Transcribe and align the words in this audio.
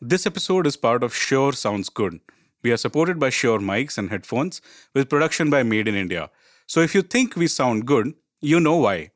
This 0.00 0.26
episode 0.26 0.64
is 0.68 0.76
part 0.76 1.02
of 1.02 1.12
Sure 1.12 1.52
Sounds 1.52 1.88
Good. 1.88 2.20
We 2.62 2.70
are 2.70 2.76
supported 2.76 3.18
by 3.18 3.30
Sure 3.30 3.58
mics 3.58 3.98
and 3.98 4.10
headphones 4.10 4.62
with 4.94 5.08
production 5.08 5.50
by 5.50 5.64
Made 5.64 5.88
in 5.88 5.96
India. 5.96 6.30
So 6.68 6.82
if 6.82 6.94
you 6.94 7.02
think 7.02 7.34
we 7.34 7.48
sound 7.48 7.84
good, 7.84 8.14
you 8.40 8.60
know 8.60 8.76
why. 8.76 9.10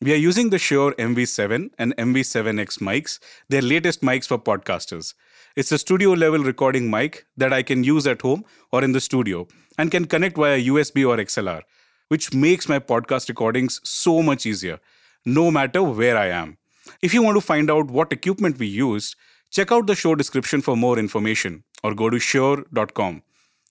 We 0.00 0.14
are 0.14 0.16
using 0.16 0.48
the 0.48 0.58
Shure 0.58 0.94
MV7 0.94 1.72
and 1.76 1.94
MV7X 1.98 2.78
mics, 2.78 3.18
their 3.50 3.60
latest 3.60 4.00
mics 4.00 4.26
for 4.26 4.38
podcasters. 4.38 5.12
It's 5.56 5.72
a 5.72 5.78
studio 5.78 6.12
level 6.12 6.42
recording 6.42 6.90
mic 6.90 7.26
that 7.36 7.52
I 7.52 7.62
can 7.62 7.84
use 7.84 8.06
at 8.06 8.22
home 8.22 8.46
or 8.72 8.82
in 8.82 8.92
the 8.92 9.02
studio 9.02 9.46
and 9.76 9.90
can 9.90 10.06
connect 10.06 10.38
via 10.38 10.58
USB 10.58 11.06
or 11.06 11.18
XLR, 11.18 11.64
which 12.08 12.32
makes 12.32 12.66
my 12.66 12.78
podcast 12.78 13.28
recordings 13.28 13.78
so 13.84 14.22
much 14.22 14.46
easier, 14.46 14.80
no 15.26 15.50
matter 15.50 15.82
where 15.82 16.16
I 16.16 16.28
am. 16.28 16.56
If 17.02 17.12
you 17.12 17.22
want 17.22 17.36
to 17.36 17.42
find 17.42 17.70
out 17.70 17.90
what 17.90 18.10
equipment 18.10 18.58
we 18.58 18.68
used, 18.68 19.14
check 19.52 19.72
out 19.72 19.86
the 19.86 19.94
show 19.94 20.14
description 20.14 20.60
for 20.60 20.76
more 20.76 20.98
information 20.98 21.62
or 21.82 21.94
go 21.94 22.10
to 22.10 22.18
shure.com. 22.18 23.22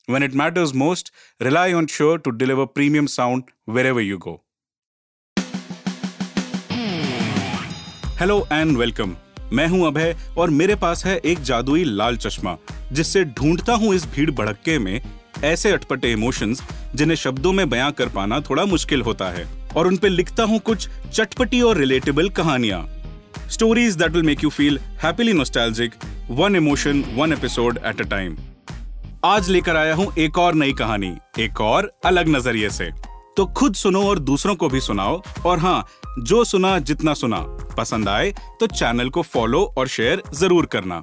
When 0.07 0.23
it 0.23 0.33
matters 0.33 0.73
most, 0.73 1.11
rely 1.41 1.73
on 1.73 1.87
Shure 1.87 2.17
to 2.19 2.31
deliver 2.31 2.65
premium 2.67 3.07
sound 3.09 3.51
wherever 3.67 4.01
you 4.01 4.19
go. 4.19 4.41
Hello 8.19 8.37
and 8.51 8.77
welcome 8.77 9.15
मैं 9.53 9.67
हूँ 9.67 9.85
अभय 9.87 10.15
और 10.37 10.49
मेरे 10.49 10.75
पास 10.75 11.05
है 11.05 11.15
एक 11.31 11.41
जादुई 11.49 11.83
लाल 11.83 12.17
चश्मा 12.17 12.57
जिससे 12.93 13.23
ढूंढता 13.39 13.73
हूँ 13.81 13.93
इस 13.95 14.05
भीड़ 14.15 14.29
भड़के 14.31 14.77
में 14.79 14.99
ऐसे 15.43 15.71
अटपटे 15.71 16.11
इमोशंस 16.11 16.61
जिन्हें 16.95 17.15
शब्दों 17.17 17.51
में 17.53 17.69
बयां 17.69 17.91
कर 17.91 18.09
पाना 18.15 18.39
थोड़ा 18.49 18.65
मुश्किल 18.65 19.01
होता 19.01 19.29
है 19.31 19.47
और 19.75 19.87
उन 19.87 19.97
पे 19.97 20.09
लिखता 20.09 20.43
हूँ 20.43 20.59
कुछ 20.69 20.87
चटपटी 21.13 21.61
और 21.61 21.77
रिलेटेबल 21.77 22.29
कहानियाँ 22.39 22.81
stories 23.51 23.97
that 23.97 24.15
will 24.15 24.25
make 24.27 24.41
you 24.43 24.49
feel 24.51 24.77
happily 25.03 25.33
nostalgic, 25.33 25.93
one 26.39 26.55
emotion, 26.55 27.03
one 27.17 27.35
episode 27.35 27.77
at 27.91 28.01
a 28.01 28.07
time. 28.13 28.35
आज 29.25 29.49
लेकर 29.49 29.75
आया 29.75 29.95
हूँ 29.95 30.11
एक 30.17 30.37
और 30.37 30.55
नई 30.55 30.73
कहानी 30.73 31.15
एक 31.39 31.61
और 31.61 31.91
अलग 32.05 32.27
नज़रिए 32.27 32.69
से। 32.69 32.89
तो 33.37 33.45
खुद 33.57 33.75
सुनो 33.75 34.03
और 34.09 34.19
दूसरों 34.19 34.55
को 34.55 34.69
भी 34.69 34.79
सुनाओ। 34.81 35.21
और 35.45 35.59
हाँ 35.59 35.85
जो 36.19 36.43
सुना 36.43 36.77
जितना 36.79 37.13
सुना। 37.13 37.39
पसंद 37.77 38.09
आए 38.09 38.31
तो 38.59 38.67
चैनल 38.67 39.09
को 39.09 39.21
फॉलो 39.21 39.63
और 39.77 39.87
शेयर 39.87 40.23
ज़रूर 40.33 40.65
करना। 40.65 41.01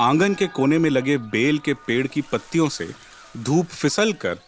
आँगन 0.00 0.34
के 0.34 0.46
कोने 0.46 0.78
में 0.78 0.90
लगे 0.90 1.18
बेल 1.18 1.58
के 1.58 1.74
पेड़ 1.74 2.06
की 2.06 2.20
पत्तियों 2.22 2.68
से 2.68 2.88
धूप 3.36 3.66
फिसल 3.66 4.12
कर 4.12 4.38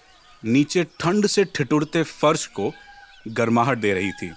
नीचे 0.44 0.84
ठंड 1.00 1.26
से 1.26 1.44
ठिठुरते 1.44 2.02
फर्श 2.02 2.46
को 2.46 2.72
गर्माहट 3.28 3.78
दे 3.78 3.92
रही 3.94 4.12
थी। 4.12 4.30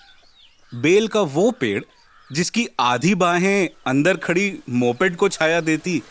बेल 0.74 1.08
का 1.08 1.22
वो 1.22 1.52
पेड़ 1.52 1.84
जिसकी 2.32 2.68
आधी 2.80 3.16
बाहें 3.16 3.70
अंदर 3.88 4.18
खड़ी 4.18 4.60
मोपेड 4.70 5.16
को 5.16 5.30
छाया 5.30 5.62
देती 5.62 6.02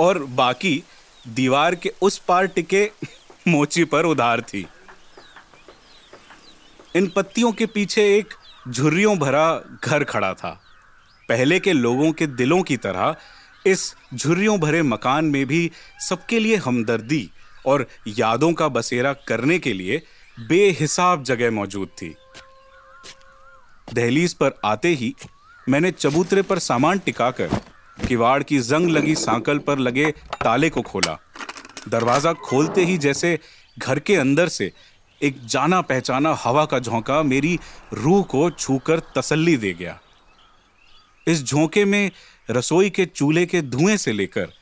और 0.00 0.18
बाकी 0.24 0.82
दीवार 1.28 1.74
के 1.74 1.92
उस 2.02 2.18
पार 2.18 2.46
टिके 2.46 2.90
मोची 3.48 3.84
पर 3.84 4.04
उधार 4.04 4.40
थी। 4.40 4.66
इन 6.96 7.12
पत्तियों 7.16 7.52
के 7.52 7.66
पीछे 7.66 8.18
एक 8.18 8.34
झुर्रियों 8.70 9.18
भरा 9.18 9.62
घर 9.84 10.04
खड़ा 10.04 10.34
था। 10.34 10.60
पहले 11.28 11.60
के 11.60 11.72
लोगों 11.72 12.12
के 12.12 12.26
दिलों 12.26 12.62
की 12.62 12.76
तरह 12.76 13.16
इस 13.66 13.94
झुर्रियों 14.14 14.58
भरे 14.60 14.82
मकान 14.82 15.24
में 15.24 15.44
भी 15.46 15.70
सबके 16.08 16.38
लिए 16.38 16.56
हमदर्दी 16.56 17.28
और 17.66 17.86
यादों 18.08 18.52
का 18.52 18.68
बसेरा 18.68 19.12
करने 19.28 19.58
के 19.58 19.72
लिए 19.72 20.02
बेहिसाब 20.38 21.22
जगह 21.22 21.50
मौजूद 21.50 21.88
थी। 22.02 22.14
दहलीज 23.88 24.34
पर 24.34 24.58
आते 24.64 24.88
ही 24.94 25.14
मैंने 25.68 25.90
चबूतरे 25.90 26.42
पर 26.42 26.58
सामान 26.58 26.98
टिकाकर 26.98 27.60
किवाड़ 28.08 28.42
की 28.42 28.58
जंग 28.60 28.90
लगी 28.90 29.14
सांकल 29.14 29.58
पर 29.58 29.78
लगे 29.78 30.10
ताले 30.42 30.70
को 30.70 30.82
खोला। 30.82 31.18
दरवाज़ा 31.88 32.32
खोलते 32.44 32.84
ही 32.84 32.98
जैसे 32.98 33.38
घर 33.78 33.98
के 33.98 34.16
अंदर 34.16 34.48
से 34.48 34.72
एक 35.20 35.44
जाना 35.46 35.80
पहचाना 35.80 36.34
हवा 36.34 36.64
का 36.64 36.78
झोंका 36.78 37.22
मेरी 37.22 37.58
रूह 37.92 38.22
को 38.22 38.48
छूकर 38.50 39.00
तसल्ली 39.16 39.56
दे 39.56 39.72
गया। 39.72 39.98
इस 41.26 41.44
झोंके 41.44 41.84
में 41.84 42.10
रसोई 42.50 42.90
के 42.90 43.06
चूल्हे 43.06 43.46
के 43.46 43.62
धुएँ 43.62 43.96
से 43.96 44.12
लेकर 44.12 44.52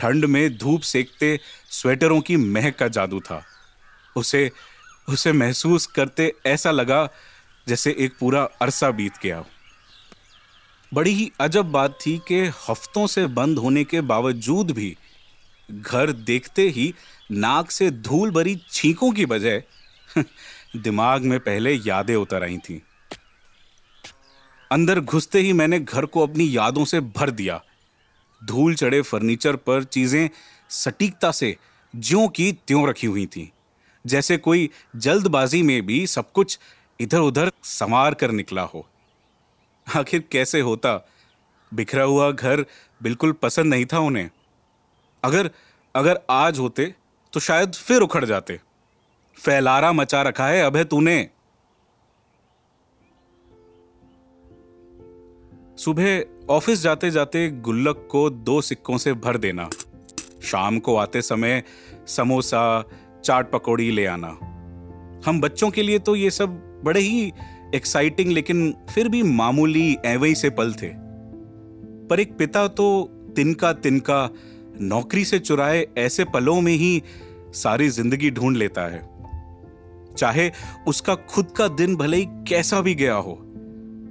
ठंड 0.00 0.24
में 0.24 0.56
धूप 0.58 0.80
सेकते 0.80 1.40
स्वेटरों 1.70 2.20
की 2.20 2.36
महक 2.36 2.76
का 2.76 2.88
जादू 2.88 3.20
था। 3.20 3.44
उसे 4.16 4.50
उसे 5.08 5.32
महसूस 5.32 5.86
करते 5.86 6.32
ऐसा 6.46 6.70
लगा 6.70 7.08
जैसे 7.68 7.96
एक 7.98 8.12
पूरा 8.20 8.42
अरसा 8.62 8.90
बीत 8.90 9.12
गया 9.22 9.44
बड़ी 10.94 11.10
ही 11.10 11.32
अजब 11.40 11.64
बात 11.64 11.98
थी 12.06 12.18
कि 12.18 12.40
हफ्तों 12.68 13.06
से 13.06 13.26
बंद 13.26 13.58
होने 13.58 13.84
के 13.84 14.00
बावजूद 14.00 14.70
भी 14.70 14.96
घर 15.70 16.12
देखते 16.12 16.68
ही 16.68 16.94
नाक 17.32 17.70
से 17.70 17.90
धूल 17.90 18.30
भरी 18.30 18.60
छींकों 18.72 19.12
की 19.12 19.26
बजाय 19.26 19.62
दिमाग 20.76 21.22
में 21.22 21.40
पहले 21.40 21.72
यादें 21.74 22.16
उतर 22.16 22.42
आई 22.42 22.58
थीं। 22.58 22.80
अंदर 24.70 25.00
घुसते 25.00 25.40
ही 25.40 25.52
मैंने 25.52 25.80
घर 25.80 26.06
को 26.06 26.20
अपनी 26.20 26.56
यादों 26.56 26.84
से 26.84 27.00
भर 27.00 27.30
दिया। 27.30 27.62
धूल 28.44 28.74
चढ़े 28.74 29.00
फर्नीचर 29.02 29.56
पर 29.56 29.84
चीज़ें 29.84 30.28
सटीकता 30.70 31.30
से 31.30 31.56
ज्यों 31.94 32.28
की 32.28 32.50
त्यों 32.66 32.88
रखी 32.88 33.06
हुई 33.06 33.26
थीं। 33.26 33.46
जैसे 34.04 34.36
कोई 34.36 34.70
जल्दबाजी 34.96 35.62
में 35.62 35.86
भी 35.86 36.06
सब 36.06 36.32
कुछ 36.32 36.58
इधर 37.00 37.18
उधर 37.18 37.50
संवार 37.62 38.14
कर 38.14 38.30
निकला 38.30 38.62
हो। 38.62 38.86
आखिर 39.86 40.24
कैसे 40.32 40.60
होता? 40.60 40.96
बिखरा 41.72 42.02
हुआ 42.02 42.30
घर 42.30 42.64
बिल्कुल 43.02 43.32
पसंद 43.32 43.66
नहीं 43.66 43.86
था 43.86 43.98
उन्हें। 43.98 44.30
अगर 45.22 45.50
अगर 45.94 46.20
आज 46.30 46.58
होते 46.58 46.94
तो 47.32 47.40
शायद 47.40 47.72
फिर 47.72 48.00
उखड़ 48.00 48.24
जाते। 48.24 48.60
फैलारा 49.36 49.92
मचा 49.92 50.22
रखा 50.22 50.46
है 50.46 50.62
अभय 50.62 50.84
तूने। 50.84 51.30
सुबह 55.84 56.22
ऑफ़िस 56.50 56.82
जाते 56.82 57.10
जाते 57.10 57.48
गुल्लक 57.60 58.06
को 58.10 58.28
दो 58.30 58.60
सिक्कों 58.60 58.96
से 58.98 59.12
भर 59.14 59.36
देना। 59.36 59.68
शाम 60.42 60.78
को 60.78 60.96
आते 60.96 61.22
समय 61.22 61.62
समोसा, 62.06 62.84
चाट 63.24 63.50
पकौड़ी 63.50 63.90
ले 63.90 64.06
आना। 64.06 64.28
हम 65.26 65.40
बच्चों 65.40 65.70
के 65.70 65.82
लिए 65.82 65.98
तो 65.98 66.14
ये 66.16 66.30
सब 66.30 66.54
बड़े 66.84 67.00
ही 67.00 67.32
एक्साइटिंग 67.74 68.32
लेकिन 68.32 68.74
फिर 68.90 69.08
भी 69.08 69.22
मामूली 69.22 69.96
एवई 70.06 70.34
से 70.34 70.50
पल 70.50 70.72
थे। 70.72 70.88
पर 72.06 72.20
एक 72.20 72.36
पिता 72.36 72.66
तो 72.68 72.86
तिनका 73.36 73.72
तिनका 73.72 74.28
नौकरी 74.80 75.24
से 75.24 75.38
चुराए 75.38 75.86
ऐसे 75.98 76.24
पलों 76.24 76.60
में 76.60 76.72
ही 76.72 77.02
सारी 77.54 77.88
ज़िंदगी 77.88 78.30
ढूंढ 78.30 78.56
लेता 78.56 78.86
है। 78.86 79.02
चाहे 80.16 80.50
उसका 80.88 81.14
खुद 81.14 81.50
का 81.50 81.68
दिन 81.74 81.96
भले 81.96 82.16
ही 82.16 82.26
कैसा 82.48 82.80
भी 82.80 82.94
गया 82.94 83.14
हो, 83.14 83.38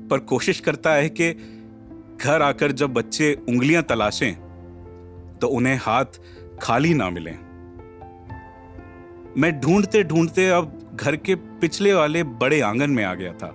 पर 0.09 0.19
कोशिश 0.19 0.59
करता 0.59 0.93
है 0.93 1.09
कि 1.09 1.31
घर 2.17 2.41
आकर 2.41 2.71
जब 2.71 2.93
बच्चे 2.93 3.33
उंगलियाँ 3.49 3.83
तलाशें 3.83 4.33
तो 5.41 5.47
उन्हें 5.47 5.75
हाथ 5.75 6.19
खाली 6.61 6.93
ना 6.93 7.09
मिले। 7.09 7.31
मैं 9.37 9.51
ढूंढते 9.59 10.03
ढूंढते 10.03 10.47
अब 10.49 10.79
घर 10.95 11.15
के 11.15 11.35
पिछले 11.35 11.93
वाले 11.93 12.23
बड़े 12.23 12.59
आँगन 12.61 12.89
में 12.89 13.03
आ 13.03 13.13
गया 13.13 13.33
था, 13.33 13.53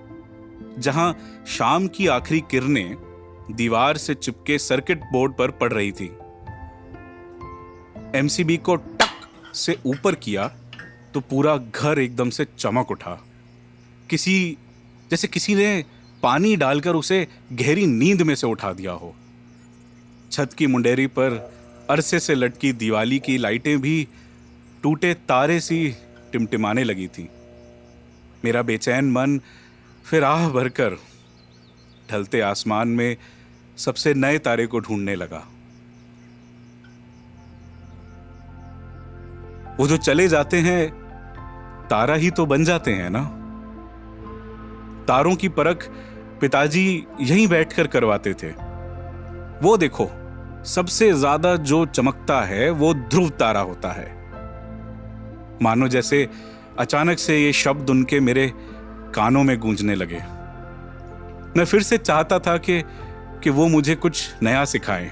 जहाँ 0.78 1.16
शाम 1.48 1.86
की 1.88 2.06
आखिरी 2.06 2.40
किरणें 2.50 2.96
दीवार 3.50 3.96
से 3.96 4.14
चिपके 4.14 4.58
सर्किट 4.58 5.02
बोर्ड 5.12 5.32
पर 5.32 5.50
पड़ 5.50 5.72
रही 5.72 5.92
थी। 5.92 6.10
एमसीबी 8.14 8.56
को 8.56 8.76
टक 8.76 9.54
से 9.54 9.76
ऊपर 9.86 10.14
किया 10.14 10.46
तो 11.14 11.20
पूरा 11.20 11.56
घर 11.56 11.98
एकदम 11.98 12.30
से 12.30 12.46
चमक 12.58 12.90
उठा। 12.90 13.18
किसी, 14.10 14.56
जैसे 15.10 15.28
किसी 15.28 15.54
ने 15.54 15.84
पानी 16.22 16.56
डालकर 16.56 16.94
उसे 16.94 17.28
गहरी 17.52 17.86
नींद 17.86 18.22
में 18.22 18.34
से 18.34 18.46
उठा 18.46 18.72
दिया 18.72 18.92
हो। 18.92 19.14
छत 20.30 20.52
की 20.52 20.66
मुंडेरी 20.66 21.06
पर 21.06 21.52
अरसे 21.90 22.20
से 22.20 22.34
लटकी 22.34 22.72
दिवाली 22.72 23.18
की 23.18 23.38
लाइटें 23.38 23.80
भी 23.80 24.08
टूटे 24.82 25.14
तारे 25.14 25.60
सी 25.60 25.96
टिमटिमाने 26.32 26.84
लगी 26.84 27.06
थी। 27.08 27.28
मेरा 28.44 28.62
बेचैन 28.62 29.10
मन 29.10 29.40
फिर 30.04 30.24
आह 30.24 30.48
भरकर 30.48 30.96
ढलते 32.10 32.40
आसमान 32.40 32.88
में 32.88 33.16
सबसे 33.76 34.14
नए 34.14 34.38
तारे 34.38 34.66
को 34.66 34.78
ढूँढने 34.78 35.14
लगा। 35.14 35.48
वो 39.80 39.88
जो 39.88 39.96
चले 39.96 40.28
जाते 40.28 40.56
हैं, 40.56 40.90
तारा 41.88 42.14
ही 42.14 42.30
तो 42.30 42.46
बन 42.46 42.64
जाते 42.64 42.92
हैं 42.92 43.10
ना? 43.10 43.37
तारों 45.08 45.34
की 45.36 45.48
परख 45.48 45.88
पिताजी 46.40 47.06
यहीं 47.20 47.46
बैठकर 47.48 47.86
करवाते 47.86 48.34
थे। 48.34 48.50
वो 49.62 49.76
देखो, 49.76 50.08
सबसे 50.64 51.12
ज़्यादा 51.12 51.54
जो 51.56 51.84
चमकता 51.86 52.40
है, 52.40 52.70
वो 52.70 52.94
ध्रुव 52.94 53.28
तारा 53.30 53.60
होता 53.60 53.92
है। 53.92 54.16
मानो 55.62 55.88
जैसे 55.88 56.28
अचानक 56.78 57.18
से 57.18 57.38
ये 57.38 57.52
शब्द 57.52 57.90
उनके 57.90 58.20
मेरे 58.20 58.52
कानों 59.14 59.42
में 59.42 59.58
गूंजने 59.58 59.94
लगे। 59.94 60.20
मैं 61.56 61.64
फिर 61.64 61.82
से 61.82 61.98
चाहता 61.98 62.38
था 62.38 62.56
कि 62.56 62.82
कि 63.42 63.50
वो 63.50 63.66
मुझे 63.68 63.94
कुछ 63.94 64.34
नया 64.42 64.64
सिखाएँ, 64.64 65.10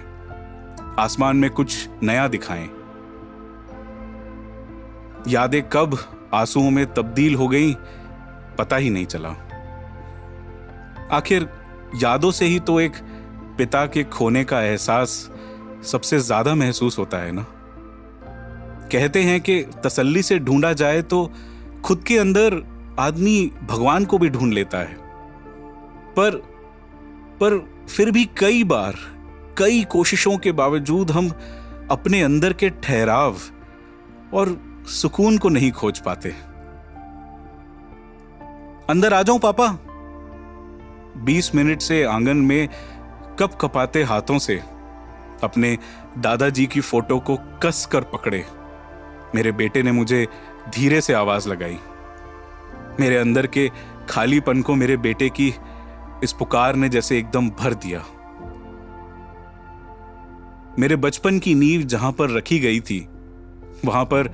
आसमान 0.98 1.36
में 1.36 1.50
कुछ 1.50 1.88
नया 2.02 2.28
दिखाएँ। 2.28 2.68
यादें 5.28 5.62
कब 5.62 5.98
आंसुओं 6.34 6.70
में 6.70 6.86
तब्दील 6.94 7.34
हो 7.34 7.48
गई, 7.48 7.74
पता 8.58 8.76
ही 8.76 8.90
नहीं 8.90 9.06
चला। 9.06 9.34
आखिर 11.12 11.48
यादों 12.02 12.30
से 12.30 12.44
ही 12.44 12.58
तो 12.60 12.80
एक 12.80 12.92
पिता 13.58 13.86
के 13.86 14.04
खोने 14.04 14.44
का 14.44 14.62
एहसास 14.62 15.10
सबसे 15.84 16.18
ज़्यादा 16.18 16.54
महसूस 16.54 16.98
होता 16.98 17.18
है 17.18 17.32
ना? 17.32 17.44
कहते 18.92 19.22
हैं 19.22 19.40
कि 19.40 19.62
तसल्ली 19.84 20.22
से 20.22 20.38
ढूंढा 20.38 20.72
जाए 20.72 21.02
तो 21.02 21.32
खुद 21.84 22.02
के 22.02 22.18
अंदर 22.18 22.62
आदमी 22.98 23.52
भगवान 23.62 24.04
को 24.04 24.18
भी 24.18 24.28
ढूंढ 24.28 24.52
लेता 24.52 24.78
है। 24.78 24.96
पर 26.14 26.36
पर 27.40 27.58
फिर 27.88 28.10
भी 28.10 28.24
कई 28.38 28.64
बार, 28.64 28.94
कई 29.58 29.84
कोशिशों 29.84 30.36
के 30.38 30.52
बावजूद 30.52 31.10
हम 31.10 31.30
अपने 31.90 32.22
अंदर 32.22 32.52
के 32.52 32.70
ठहराव 32.70 33.36
और 34.34 34.56
सुकून 34.88 35.38
को 35.38 35.48
नहीं 35.48 35.72
खोज 35.72 35.98
पाते। 35.98 36.34
अंदर 38.90 39.14
आ 39.14 39.22
जाऊँ 39.22 39.38
पापा? 39.38 39.66
बीस 41.16 41.54
मिनट 41.54 41.80
से 41.80 42.04
आँगन 42.04 42.36
में 42.36 42.68
कप 43.38 43.58
कपाते 43.60 44.02
हाथों 44.02 44.38
से 44.38 44.60
अपने 45.42 45.78
दादाजी 46.18 46.66
की 46.66 46.80
फ़ोटो 46.80 47.18
को 47.18 47.38
कस 47.62 47.88
कर 47.92 48.00
पकड़े। 48.00 48.44
मेरे 49.34 49.52
बेटे 49.52 49.82
ने 49.82 49.92
मुझे 49.92 50.28
धीरे 50.74 51.00
से 51.00 51.12
आवाज़ 51.12 51.48
लगाई। 51.48 51.78
मेरे 53.00 53.16
अंदर 53.16 53.46
के 53.46 53.70
खालीपन 54.08 54.62
को 54.62 54.74
मेरे 54.74 54.96
बेटे 54.96 55.28
की 55.28 55.54
इस 56.24 56.32
पुकार 56.32 56.74
ने 56.74 56.88
जैसे 56.88 57.18
एकदम 57.18 57.50
भर 57.50 57.74
दिया। 57.74 58.04
मेरे 60.78 60.96
बचपन 60.96 61.38
की 61.38 61.54
नींव 61.54 61.82
जहाँ 61.82 62.12
पर 62.12 62.30
रखी 62.30 62.58
गई 62.58 62.80
थी, 62.80 63.08
वहाँ 63.84 64.04
पर 64.04 64.32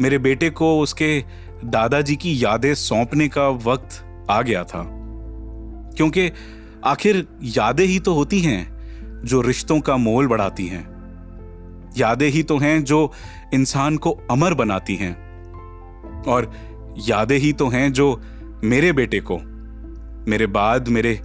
मेरे 0.00 0.18
बेटे 0.18 0.50
को 0.50 0.80
उसके 0.80 1.24
दादाजी 1.64 2.16
की 2.16 2.44
यादें 2.44 2.74
सौंपने 2.74 3.28
का 3.28 3.48
वक्त 3.48 4.04
आ 4.30 4.42
गया 4.42 4.64
था। 4.64 4.99
क्योंकि 5.96 6.30
आखिर 6.84 7.26
यादें 7.42 7.86
ही 7.86 7.98
तो 7.98 8.14
होती 8.14 8.40
हैं 8.40 8.80
जो 9.24 9.40
रिश्तों 9.40 9.80
का 9.80 9.96
मोल 9.96 10.26
बढ़ाती 10.26 10.66
हैं। 10.66 11.00
यादें 11.96 12.28
ही 12.28 12.42
तो 12.42 12.58
हैं 12.58 12.84
जो 12.84 13.12
इंसान 13.54 13.96
को 13.96 14.10
अमर 14.30 14.54
बनाती 14.54 14.96
हैं। 14.96 15.14
और 16.22 16.52
यादें 17.08 17.38
ही 17.38 17.52
तो 17.52 17.68
हैं 17.68 17.92
जो 17.92 18.20
मेरे 18.64 18.92
बेटे 18.92 19.20
को 19.20 19.38
मेरे 20.30 20.46
बाद 20.46 20.88
मेरे 20.88 21.20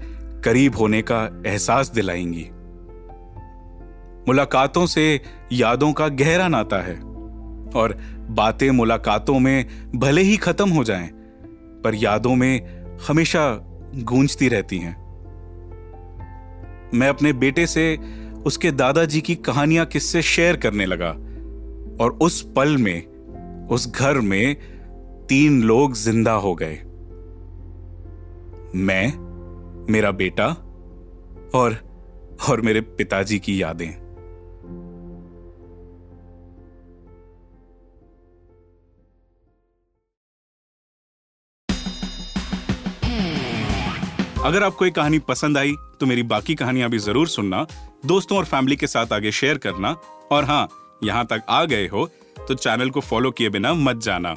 करीब 0.45 0.75
होने 0.75 1.01
का 1.01 1.43
एहसास 1.47 1.89
दिलाएँगी। 1.89 2.49
मुलाकातों 4.27 4.85
से 4.85 5.21
यादों 5.51 5.93
का 5.93 6.07
गहरा 6.07 6.47
नाता 6.47 6.81
है 6.81 6.95
और 7.75 7.97
बातें 8.29 8.71
मुलाकातों 8.71 9.39
में 9.39 9.65
भले 9.95 10.21
ही 10.21 10.37
खत्म 10.37 10.69
हो 10.69 10.83
जाएँ, 10.83 11.07
पर 11.83 11.95
यादों 11.95 12.35
में 12.35 12.83
हमेशा 13.07 13.71
गूंजती 14.03 14.47
रहती 14.47 14.77
हैं। 14.79 15.05
मैं 16.93 17.09
अपने 17.09 17.33
बेटे 17.33 17.67
से 17.67 17.97
उसके 18.45 18.71
दादाजी 18.71 19.21
की 19.21 19.35
कहानियाँ 19.35 19.85
किससे 19.85 20.21
शेयर 20.21 20.57
करने 20.57 20.85
लगा 20.85 21.09
और 22.03 22.19
उस 22.21 22.53
पल 22.55 22.77
में, 22.77 23.05
उस 23.67 23.91
घर 23.91 24.13
में 24.13 24.55
तीन 25.29 25.63
लोग 25.63 25.93
ज़िंदा 25.93 26.33
हो 26.33 26.55
गए। 26.55 26.75
मैं, 28.75 29.07
मेरा 29.91 30.11
बेटा 30.11 30.47
और 31.55 31.77
और 32.49 32.61
मेरे 32.61 32.81
पिताजी 32.81 33.39
की 33.39 33.61
यादें। 33.61 34.04
अगर 44.45 44.63
आपको 44.63 44.85
ये 44.85 44.91
कहानी 44.91 45.17
पसंद 45.19 45.57
आई 45.57 45.73
तो 45.99 46.05
मेरी 46.05 46.23
बाकी 46.23 46.55
कहानियाँ 46.55 46.89
भी 46.89 46.97
ज़रूर 46.97 47.27
सुनना, 47.27 47.65
दोस्तों 48.05 48.37
और 48.37 48.45
फैमिली 48.45 48.75
के 48.75 48.87
साथ 48.87 49.13
आगे 49.13 49.31
शेयर 49.31 49.57
करना, 49.57 49.91
और 50.31 50.43
हाँ 50.43 50.67
यहाँ 51.03 51.25
तक 51.25 51.43
आ 51.49 51.63
गए 51.65 51.87
हो 51.87 52.05
तो 52.39 52.53
चैनल 52.53 52.89
को 52.89 53.01
फॉलो 53.01 53.31
किए 53.31 53.49
बिना 53.49 53.73
मत 53.73 53.97
जाना। 53.97 54.35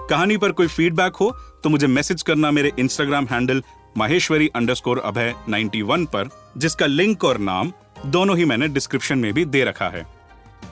कहानी 0.00 0.36
पर 0.36 0.52
कोई 0.52 0.66
फीडबैक 0.68 1.16
हो 1.16 1.30
तो 1.64 1.70
मुझे 1.70 1.86
मैसेज 1.86 2.22
करना 2.22 2.50
मेरे 2.50 2.72
Instagram 2.78 3.26
handle 3.26 3.62
Maheshwari 3.96 4.50
underscore 4.56 4.98
Abhay 5.00 5.34
91 5.50 6.06
पर, 6.06 6.28
जिसका 6.56 6.86
लिंक 6.86 7.24
और 7.24 7.38
नाम 7.40 7.72
दोनों 8.06 8.36
ही 8.38 8.44
मैंने 8.44 8.68
डिस्क्रिप्शन 8.68 9.18
में 9.18 9.32
भी 9.34 9.44
दे 9.46 9.64
रखा 9.64 9.88
है। 9.88 10.06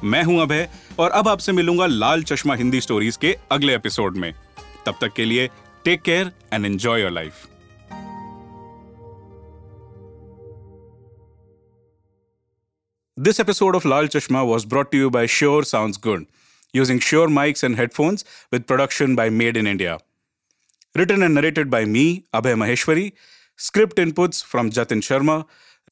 मैं 0.04 0.22
हूँ 0.24 0.40
अभय, 0.42 0.68
और 0.98 1.10
अब 1.10 1.28
आपसे 1.28 1.52
मिलूँगा 1.52 1.86
लाल 1.86 2.22
चश्मा 2.24 2.54
हिंदी 2.54 2.80
स्टोरीज 2.80 3.16
के 3.16 3.36
अगले 3.52 3.74
एपिसोड 3.74 4.16
में। 4.16 4.32
तब 4.86 4.98
तक 5.00 5.12
के 5.16 5.24
लिए 5.24 5.50
take 5.84 6.02
care 6.02 6.32
and 6.52 6.66
enjoy 6.66 7.02
your 7.02 7.10
life 7.10 7.46
This 13.18 13.40
episode 13.40 13.74
of 13.74 13.86
Lal 13.86 14.08
Chashma 14.08 14.46
was 14.46 14.66
brought 14.66 14.92
to 14.92 14.98
you 14.98 15.10
by 15.10 15.24
Sure 15.24 15.62
Sounds 15.62 15.96
Good, 15.96 16.26
using 16.74 16.98
Sure 16.98 17.28
mics 17.28 17.62
and 17.62 17.74
headphones 17.74 18.26
with 18.52 18.66
production 18.66 19.16
by 19.16 19.30
Made 19.30 19.56
in 19.56 19.66
India. 19.66 19.96
Written 20.94 21.22
and 21.22 21.32
narrated 21.32 21.70
by 21.70 21.86
me, 21.86 22.26
Abhay 22.34 22.54
Maheshwari. 22.54 23.14
Script 23.56 23.96
inputs 23.96 24.44
from 24.44 24.68
Jatin 24.68 25.00
Sharma. 25.00 25.46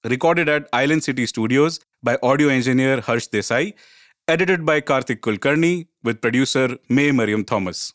Recorded 0.04 0.50
at 0.50 0.68
Island 0.74 1.02
City 1.02 1.24
Studios 1.24 1.80
by 2.02 2.18
audio 2.22 2.50
engineer 2.50 3.00
Harsh 3.00 3.28
Desai. 3.28 3.72
Edited 4.28 4.66
by 4.66 4.82
Karthik 4.82 5.20
Kulkarni 5.20 5.86
with 6.02 6.20
producer 6.20 6.76
May 6.90 7.10
Mariam 7.10 7.42
Thomas. 7.42 7.94